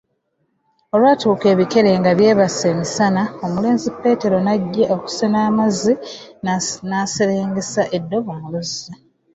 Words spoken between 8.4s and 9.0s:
luzzi.